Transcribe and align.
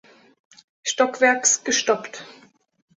Stockwerks 0.83 1.63
gestoppt. 1.63 2.25